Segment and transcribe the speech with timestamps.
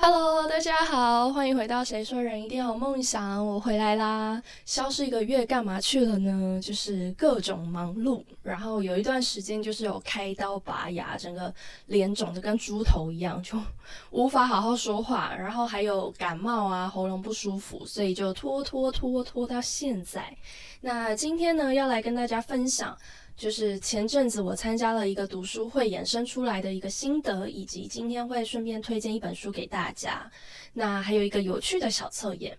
[0.00, 4.40] Hello，大家好，欢迎回到《谁说人一定要有梦想》，我回来啦。
[4.64, 6.60] 消失一个月，干嘛去了呢？
[6.62, 11.52] 就是各种忙碌，然后有一段时间就是有开刀拔牙，整个
[11.86, 13.60] 脸肿得跟猪头一样，就
[14.12, 15.34] 无法好好说话。
[15.34, 20.32] 然后还有感冒啊，喉咙不舒服，所以就拖拖拖拖到现在。
[20.80, 22.96] 那今天呢，要来跟大家分享。
[23.38, 30.28] 就是前阵子我参加了一个读书会，衍生出来的一个心得，以及今天会顺便推荐一本书给大家。
[30.72, 32.58] 那还有一个有趣的小测验。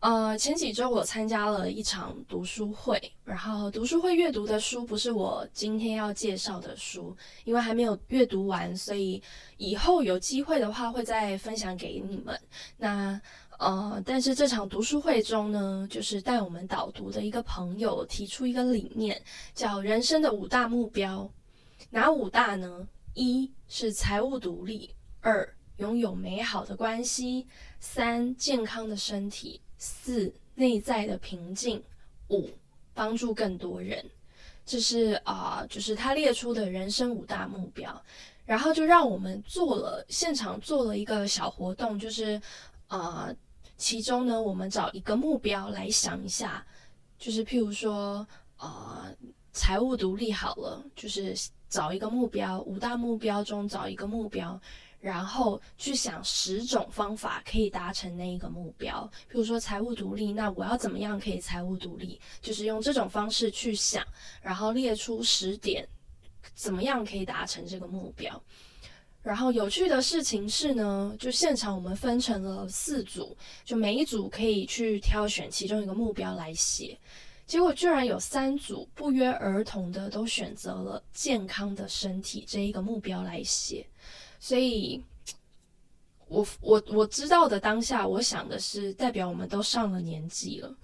[0.00, 9.22] 呃，前几周我参加了一场读书会，然后读书会阅读的书不是我今天要介绍的书，因为还没有阅读完，所以
[9.56, 12.38] 以后有机会的话会再分享给你们。
[12.76, 13.18] 那。
[13.60, 19.22] 呃，但是这场读书会中呢，就是带我们导读的一个朋友提出一个理念，
[19.54, 21.30] 叫人生的五大目标。
[21.90, 22.88] 哪五大呢？
[23.12, 27.46] 一是财务独立，二拥有美好的关系，
[27.78, 31.82] 三健康的身体，四内在的平静，
[32.28, 32.48] 五
[32.94, 34.02] 帮助更多人。
[34.64, 38.02] 这是啊，就是他列出的人生五大目标。
[38.46, 42.40] 然后就让我们做了现场做了一个小活动，就是
[42.86, 43.30] 啊。
[43.80, 46.64] 其中呢，我们找一个目标来想一下，
[47.18, 48.26] 就是譬如说，
[48.58, 49.16] 呃，
[49.52, 51.34] 财务独立好了，就是
[51.70, 54.60] 找一个目标，五大目标中找一个目标，
[55.00, 59.10] 然后去想十种方法可以达成那一个目标。
[59.32, 62.20] 譬如说财务独立，那我要怎么样可以财务独立？
[62.42, 64.06] 就是用这种方式去想，
[64.42, 65.88] 然后列出十点，
[66.54, 68.40] 怎么样可以达成这个目标。
[69.22, 76.98] 然后有趣的事情是呢，就现场我们分成了四组，就每一组可以去挑选其中一个目标来写。
[77.46, 83.86] 结果居然有三组不约而同的都选择了健康的身体这一个目标来写。
[84.38, 85.02] 所以，
[86.26, 90.74] 我我我知道的当下，我想的是代表我们都上了年纪了。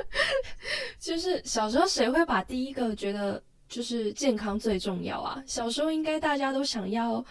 [1.00, 3.42] 就是小时候谁会把第一个觉得？
[3.68, 5.42] 就是健康最重要啊！
[5.44, 7.22] 小时候应该大家都想要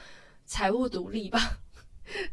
[0.45, 1.57] 财务独立吧，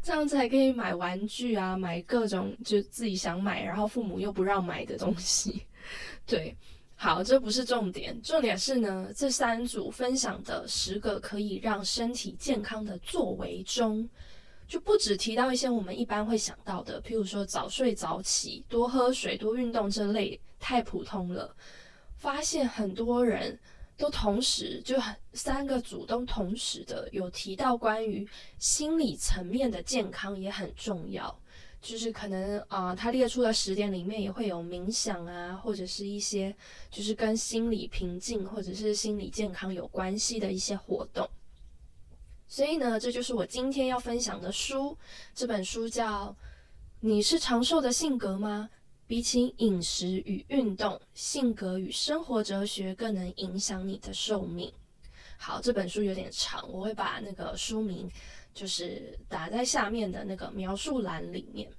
[0.01, 5.63] 这样才可以买玩具啊，买各种就自己想买，然后父母又不让买的东西。
[6.25, 6.55] 对，
[6.95, 14.07] 好，这不是重点，重点是呢，这三组分享的十个可以让身体健康的作为中，
[14.67, 21.55] 就不只提到一些我们一般会想到的，譬如说早睡早起、多喝水、多运动这类，太普通了。
[22.15, 23.59] 发现很多人。
[23.95, 28.27] 都同时就很三个组都同时的有提到关于
[28.57, 31.39] 心理层面的健康也很重要，
[31.81, 36.55] 就是可能啊，他列出的十点里面也会有冥想啊，或者是一些
[36.89, 41.29] 就是跟心理平静或者是心理健康有关系的一些活动。
[42.47, 44.97] 所以呢，这就是我今天要分享的书，
[45.33, 46.27] 这本书叫
[46.99, 48.69] 《你是长寿的性格吗》。
[49.05, 54.71] 比起饮食与运动，性格与生活哲学更能影响你的寿命。
[55.37, 58.09] 好，这本书有点长，我会把那个书名
[58.53, 61.69] 就是打在下面的那个描述栏里面。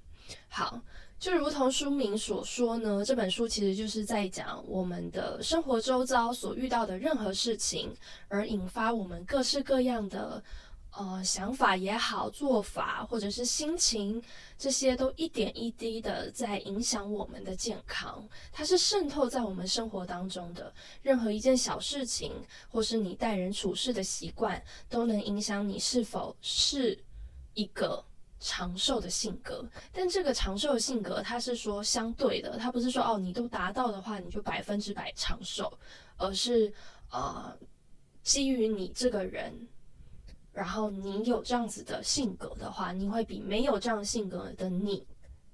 [0.47, 0.79] 好，
[1.19, 7.93] 就如同书名所说呢，这本书其实就是在讲我们的生活周遭所遇到的任何事情，
[8.27, 10.43] 而引发我们各式各样的。
[10.97, 14.23] 呃，想法也好，做法或者是心情，
[14.57, 18.25] 这些都一点一滴的在影响我们的健康。
[18.49, 22.31] 它是渗透在我们生活当中的任何一件小事情，
[22.69, 26.97] 或是你待人处事的习惯，都能影响你是否是
[27.55, 28.01] 一个
[28.39, 29.67] 长寿的性格。
[29.91, 35.77] 但这个长寿的性格，它是说相对的，它不是说哦，你都达到的话，你就百分之百长寿，
[36.15, 36.73] 而是
[37.11, 37.53] 呃，
[38.23, 39.67] 基于你这个人。
[40.55, 45.05] 然后你有这样子的性格的话，你会比没有这样性格的你，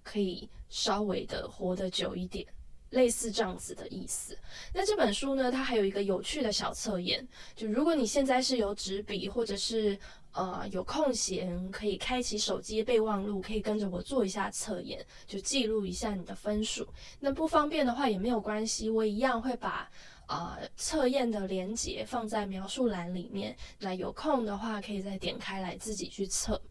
[0.03, 2.45] 可以稍微的活得久一点，
[2.91, 4.37] 类似这样子的意思。
[4.75, 9.97] 那这本书呢，它还有一个有趣的小测验，就如果你现在是有纸笔或者是
[10.33, 16.87] 呃有空闲，可以开启手机备忘录，可以跟着我做一下测验，就记录一下你的分数。
[17.19, 19.89] 那不方便的话也没有关系，我一样会把。
[20.27, 23.53] 啊，测验的连接放在描述栏里面。
[23.79, 26.61] 那有空的话，可以再点开来自己去测。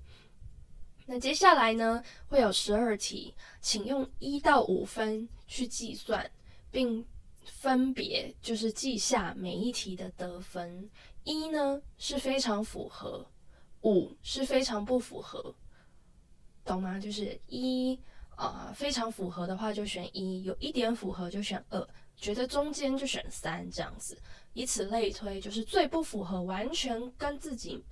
[1.05, 6.31] 那接下来呢，会有十二题，请用一到五分去计算，
[6.71, 7.05] 并
[7.45, 10.89] 分别就是记下每一题的得分。
[11.25, 13.27] 一呢是非常符合，
[13.83, 15.55] 五是非常不符合，
[16.65, 16.99] 懂吗？
[16.99, 17.99] 就是一
[18.37, 21.89] 啊非常符合的话就选一，有一点符合就选二。
[22.17, 24.21] 觉得中间就选三这样子，
[24.53, 27.83] 以此类推，就是最不符合、完全跟自己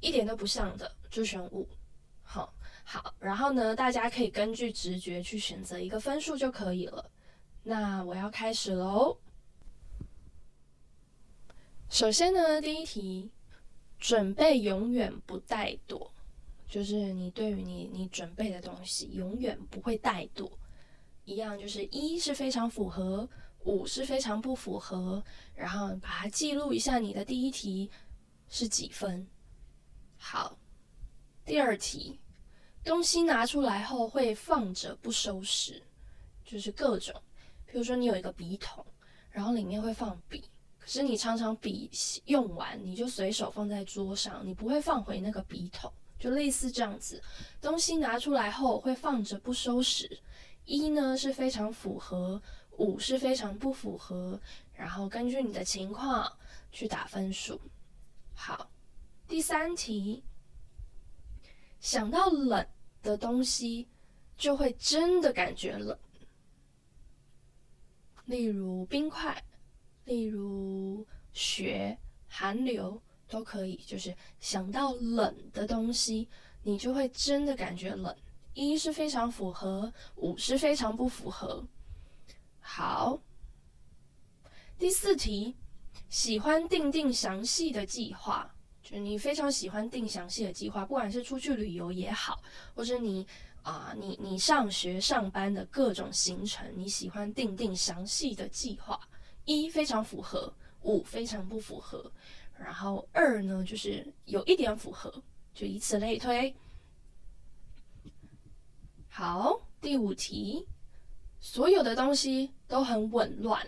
[0.00, 1.66] 一点都不像的就选五。
[2.22, 2.52] 好，
[2.84, 7.10] 好，然后呢，大家可以根据直觉去选择一个分数就可以了。
[7.62, 9.16] 那我要开始喽。
[11.88, 13.30] 首先呢，第一题，
[14.02, 16.10] 准备永远不怠惰，
[16.66, 20.50] 就是你对于你你准备的东西永远不会怠惰。
[21.24, 23.28] 一样就是一是非常符合，
[23.60, 25.22] 五是非常不符合，
[25.54, 27.88] 然后把它记录一下你的第一题
[28.48, 29.24] 是几分。
[30.16, 30.58] 好，
[31.44, 32.18] 第二题，
[32.82, 35.80] 东西拿出来后会放着不收拾，
[36.44, 37.14] 就是各种，
[37.66, 38.84] 比如说你有一个笔筒，
[39.30, 40.42] 然后里面会放笔，
[40.82, 41.88] 可是你常常笔
[42.24, 47.22] 用完你就随手放在桌上，你不会放回那个笔筒，就类似这样子，
[47.60, 50.20] 东西拿出来后会放着不收拾。
[50.64, 52.42] 一呢是非常符合，
[52.78, 54.40] 五是非常不符合，
[54.74, 56.36] 然后根据你的情况
[56.72, 57.60] 去打分数。
[58.34, 58.68] 好，
[59.28, 60.24] 第三题，
[61.78, 62.66] 想到冷
[63.02, 63.86] 的东西
[64.36, 65.96] 就会真的感觉冷，
[68.24, 69.44] 例如冰块，
[70.04, 71.96] 例如雪、
[72.28, 76.28] 寒流都可以，就是想到冷的东西，
[76.62, 78.14] 你就会真的感觉冷。
[78.54, 81.66] 一是非常符合，五是非常不符合。
[82.60, 83.18] 好，
[84.78, 85.56] 第四题，
[86.10, 92.42] 喜欢定定详细的计划，就你非常喜欢定详细的计划，不管是出去旅游也好，
[92.74, 93.26] 或者你
[93.62, 99.00] 啊，你你上学上班的各种行程，你喜欢定定详细的计划。
[99.44, 100.52] 一非常符合，
[100.82, 102.10] 五非常不符合，
[102.58, 105.22] 然后二呢，就是有一点符合，
[105.54, 106.54] 就以此类推。
[109.08, 110.66] 好，第五题，
[111.40, 113.66] 所有的东西都很紊乱，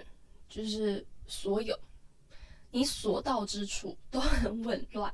[0.49, 1.79] 就是所有
[2.71, 5.13] 你所到之处都很紊乱，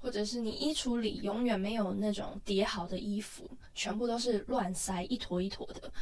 [0.00, 5.92] 或者是你衣橱里永远没有那种叠好的衣服，全部都是乱塞一坨一坨的，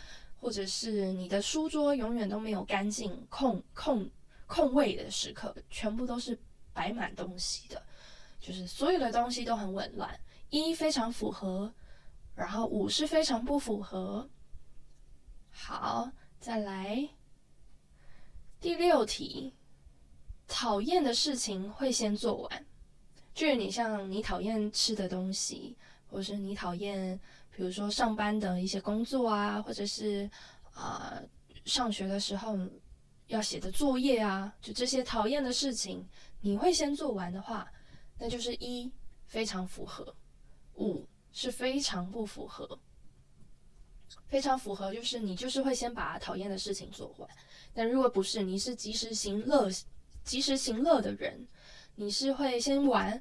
[0.43, 4.11] 或者是你的书桌永远都没有干净空空
[4.49, 6.37] 空位的时刻，全部都是
[6.73, 7.81] 摆满东西的，
[8.41, 10.19] 就是所有的东西都很紊乱，
[10.51, 11.73] 一非常符合。
[12.35, 14.29] 然后五是非常不符合。
[15.53, 16.11] 好，
[16.41, 17.09] 再来
[18.59, 19.55] 第六题，
[20.49, 22.67] 讨厌的事情会先做完，
[23.33, 25.77] 就是你像你讨厌吃的东西，
[26.09, 27.21] 或是你讨厌，
[27.55, 30.29] 比如说上班的一些工作啊，或者是
[30.75, 31.23] 啊
[31.65, 32.59] 上学的时候
[33.29, 36.09] 要写的作业啊，就这些讨厌的事情，
[36.41, 37.71] 你会先做完的话，
[38.19, 38.91] 那就是一
[39.27, 40.15] 非常符合，
[40.75, 41.07] 五。
[41.35, 42.79] 是非常不符合，
[44.27, 47.27] 非常符合就是你就是会先把讨厌的事情做完，
[47.73, 49.71] 但如果不是，你是及时行乐、
[50.23, 51.49] 及时行乐的人，
[51.95, 53.19] 你是会先玩，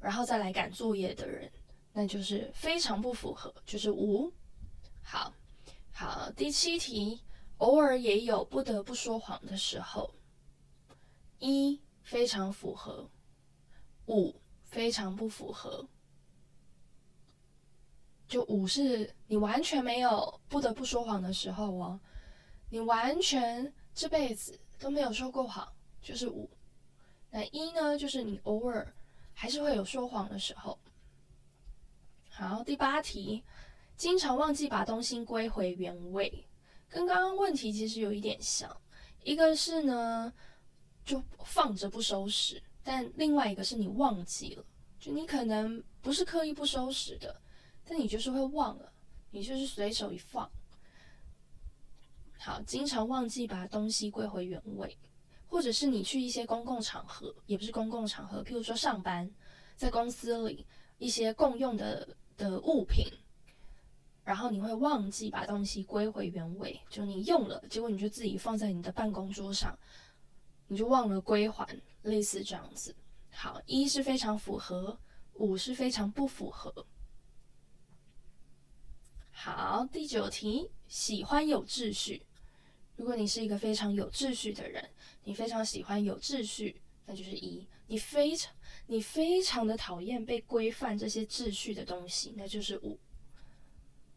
[0.00, 1.52] 然后再来赶作业的人，
[1.92, 4.32] 那就是非常不符合，就是五。
[5.02, 5.34] 好，
[5.92, 7.20] 好，第七题，
[7.58, 10.14] 偶尔也有不得不说谎的时候，
[11.38, 13.10] 一非常符合，
[14.06, 14.34] 五
[14.64, 15.88] 非常不符合。
[18.28, 21.98] 就五是你完全没有不得不说谎的时候哦，
[22.68, 25.68] 你完全这辈子都没有说过谎，
[26.00, 26.48] 就是五。
[27.32, 28.94] 那一呢，就是你偶尔
[29.34, 30.78] 还是会有说谎的时候。
[32.40, 33.44] 好，第八题，
[33.98, 36.48] 经常忘记把东西归回原位，
[36.88, 38.74] 跟刚刚问题其实有一点像。
[39.22, 40.32] 一个是呢，
[41.04, 44.64] 就放着不收拾，但另外一个是你忘记了，
[44.98, 47.38] 就你可能不是刻意不收拾的。
[47.84, 48.90] 但你就是会忘了，
[49.30, 50.50] 你就是随手一放。
[52.38, 54.96] 好，经常忘记把东西归回原位，
[55.46, 59.30] 或者是你去一些公共场合，也不是公共场合，譬如说上班，
[59.76, 60.64] 在公司里
[60.96, 63.06] 一些共用的的物品，
[64.24, 69.78] 然后你会忘记把东西归回原位，就你用了，结果你就自己放在你的办公桌上，
[70.68, 72.96] 你就忘了归还，类似这样子。
[73.30, 74.98] 好，一是非常符合，
[75.34, 76.86] 五是非常不符合。
[79.30, 82.22] 好，第九题，喜欢有秩序。
[82.96, 84.90] 如果你是一个非常有秩序的人，
[85.24, 87.66] 你非常喜欢有秩序，那就是一。
[87.86, 88.54] 你非常，
[88.90, 92.98] 你非常的讨厌被规范这些秩序的东西，那就是五。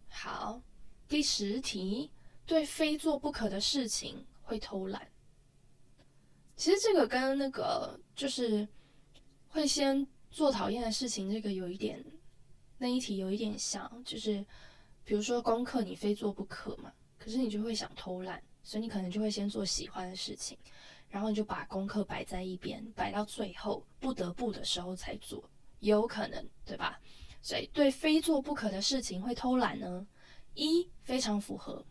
[0.09, 0.59] 好，
[1.07, 2.09] 第十题，
[2.43, 5.07] 对非做不可的事情会偷懒。
[6.55, 8.67] 其实这个跟那个就是
[9.47, 12.03] 会先做讨厌的事情，这个有一点，
[12.79, 14.43] 那一题有一点像，就是。
[15.05, 16.89] 比如说功课你非做不可嘛，
[17.19, 20.57] 可是你就会想偷懒，所以你可能就会先做喜欢的事情，
[21.13, 25.47] 然后你就把功课摆在一边，摆到最后不得不的时候才做，
[25.79, 26.99] 也有可能，对吧？
[27.39, 30.07] 所以对非做不可的事情会偷懒呢？
[30.55, 31.85] 一非常符合，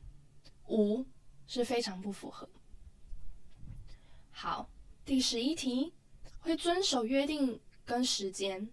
[0.67, 1.07] 五
[1.47, 2.49] 是非常不符合。
[4.33, 4.69] 好，
[5.05, 5.93] 第十一题，
[6.41, 8.69] 会遵守约定跟时间，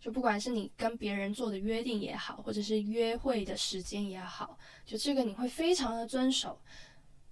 [0.00, 6.58] 就不管是你跟别人做的约定也好，或者是约会的时间也好，就这个你会非常的遵守，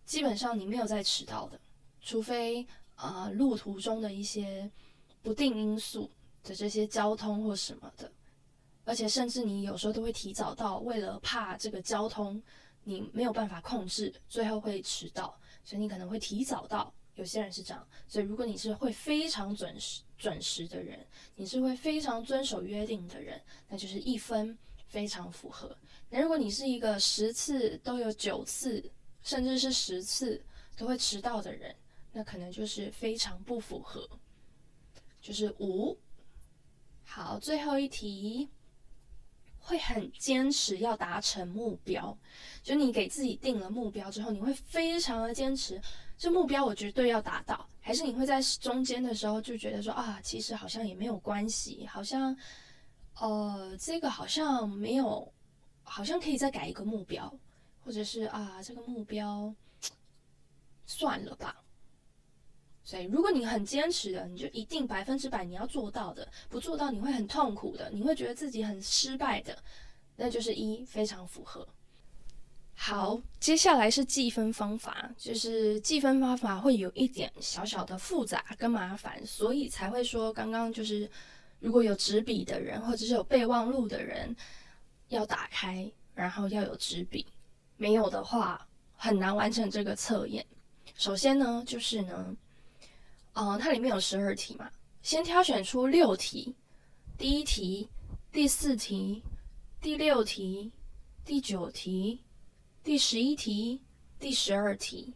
[0.05, 1.59] 基本上你没有在迟到的，
[2.03, 2.67] 除非
[2.97, 4.71] 啊路途中的一些
[5.23, 6.11] 不定因素
[6.43, 8.13] 的这些交通或什么的，
[8.85, 12.43] 而且甚至你有时候都会提早到，为了怕这个交通
[12.85, 16.93] 你没有办法控制，最后会迟到，所以你可能会提早到。
[17.15, 20.99] 有些人是这样，所以如果你是会非常准时准时的人，
[21.37, 24.57] 你是会非常遵守约定的人，那就是一分
[24.87, 25.77] 非常符合。
[26.09, 28.83] 那如果你是一个十次都有九次，
[29.23, 30.43] 甚至是十次
[30.75, 31.77] 都会迟到的人，
[32.13, 34.09] 那可能就是非常不符合，
[35.21, 35.99] 就是五。
[37.05, 38.49] 好，最后一题，
[39.59, 42.17] 会很坚持要达成目标，
[42.63, 45.81] 就你给自己定了目标之后，你会非常的坚持。
[46.17, 52.37] 这目标我绝对要达到，还是你会在中间的时候就觉得说啊，其实好像也没有关系，好像，
[53.17, 55.33] 呃，这个好像没有，
[55.83, 57.33] 好像可以再改一个目标，
[57.85, 59.53] 或者是啊，这个目标
[60.87, 61.63] 算了吧。
[62.85, 69.57] 所以，如果你很坚持的，你就一定百分之百你要做到的，不做到你会很痛苦的，你会觉得自己很失败的，
[70.17, 71.67] 那就是一非常符合。
[72.75, 81.09] 好，接下来是计分方法，就是计分方法会有一点小小的复杂跟麻烦，所以才会说刚刚就是
[81.61, 84.35] 如果有纸笔的人或者是有备忘录的人
[85.09, 87.25] 要打开，然后要有纸笔，
[87.77, 90.45] 没有的话很难完成这个测验。
[90.97, 92.35] 首先呢，就是呢，
[93.35, 94.71] 嗯，它里面有十二题嘛，
[95.03, 96.55] 先挑选出六题，
[97.17, 97.89] 第一题、
[98.31, 99.23] 第四题、
[99.81, 100.73] 第六题、
[101.25, 102.21] 第九题。
[102.85, 103.81] 第十一题、
[104.19, 105.15] 第十二题，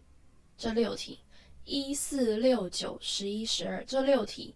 [0.57, 1.19] 这六题，
[1.65, 4.55] 一四六九十一十二这六题，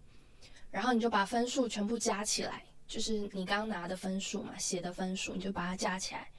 [0.69, 6.31] 然后你就把分数全部加起来，就是你刚拿的分数嘛，写的分数，你就把它加起来，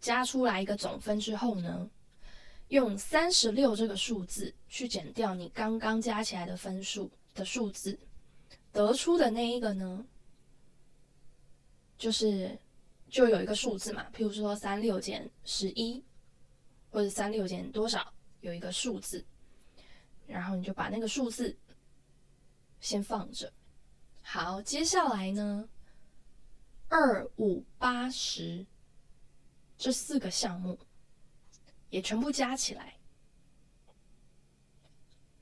[0.00, 1.88] 加出来一个总分之后呢，
[2.70, 7.96] 用三十六这个数字去减掉你刚刚加起来的分数的数字，
[8.72, 10.04] 得出的那一个呢，
[11.96, 12.58] 就是。
[13.12, 16.00] 就有一个数字嘛，譬如说三六减十一，
[16.92, 19.26] 或者三六减多少，有一个数字，
[20.28, 21.58] 然后你就把那个数字
[22.78, 23.52] 先放着。
[24.22, 25.68] 好，接下来呢，
[26.88, 28.64] 二五八十
[29.76, 30.78] 这四个项目
[31.90, 32.94] 也全部加起来，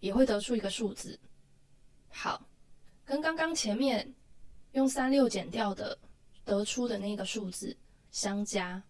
[0.00, 1.18] 也会得出一个数字。
[2.10, 2.44] 好，
[3.04, 4.12] 跟刚刚前面
[4.72, 5.96] 用三六减掉的。
[6.44, 7.76] 得出的那个数字
[8.10, 8.82] 相加，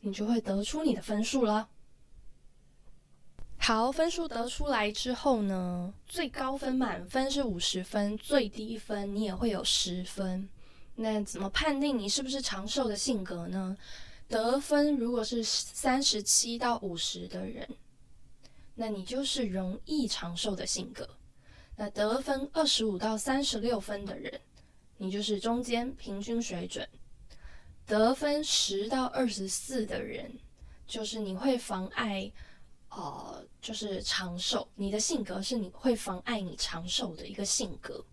[0.00, 1.66] 你就会得出你的分数了。
[3.56, 10.46] 好，分数得出来之后呢，最高分满分是五十分，最低分你也会有十分。
[10.96, 13.74] 那怎么判定你是不是长寿的性格呢？
[14.28, 17.68] 得分如果是三十七到五十的人，
[18.74, 21.08] 那你就是容易长寿的性格。
[21.76, 24.40] 那得分二十五到三十六分的人。
[25.00, 26.86] 你就是中间平均水准，
[27.86, 30.28] 得分十到二十四的人，
[30.88, 32.28] 就是你会妨碍，
[32.90, 34.68] 呃，就是长寿。
[34.74, 38.04] 你的性格是你会妨碍你长寿的一个性格。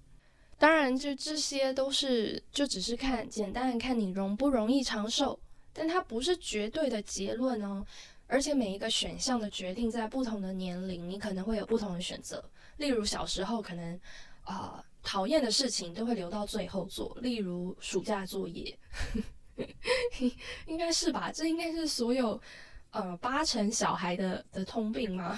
[0.59, 5.39] 当然，就这些都是就只是看简单的看你容不容易长寿，
[5.75, 7.85] 但它不是绝对的结论哦。
[8.25, 12.43] 而且每一个选项的决定，在不同的年龄，你可能会有不同的选择。
[12.77, 13.99] 例如小时候可能，
[14.45, 14.83] 啊。
[15.07, 18.75] 讨厌的事情都会留到最后做，例如暑假作业，
[20.65, 21.31] 应该是吧？
[21.31, 22.41] 这应该是所有
[22.89, 25.37] 呃八成小孩的的通病吗？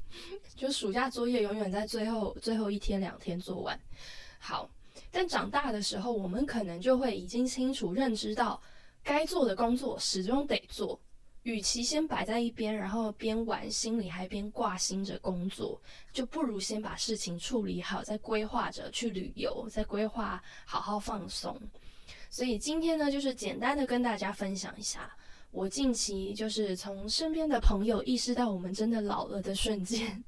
[0.54, 3.80] 就暑假作业永远在最后最后一天两天做完。
[4.38, 4.68] 好，
[5.10, 8.60] 但长大的时候，我们可能就会已经清楚认知到，
[9.08, 11.00] 该做的工作始终得做。
[11.44, 15.80] 与其先摆在一边，然后边玩，心里还边挂心着工作，
[16.12, 21.58] 就不如先把事情处理好，再规划着去旅游，再规划好好放松。
[22.28, 25.10] 所以今天呢，就是简单的跟大家分享一下，
[25.50, 30.22] 我近期就是从身边的朋友意识到我们真的老了的瞬间，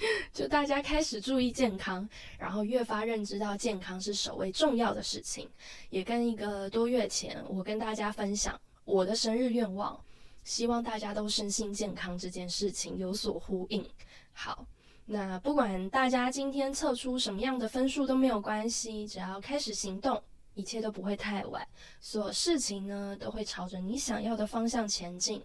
[0.32, 5.48] 就大家开始注意健康，然后越发认知到健康是首位重要的事情。
[5.90, 9.98] 也跟一个多月前我跟大家分享我的生日愿望。
[10.44, 13.86] 希望大家都身心健康这件事情有所呼应。
[14.32, 14.66] 好，
[15.04, 20.22] 那不管大家今天测出什么样的分数都没有关系，只要开始行动，
[20.54, 21.68] 一切都不会太晚，
[22.00, 25.42] 所有事情呢都会朝着你想要的方向前进。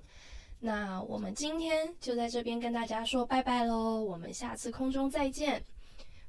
[0.65, 5.61] 那我们今天就在这边跟大家说拜拜喽，我们下次空中再见，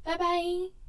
[0.03, 0.84] 拜拜。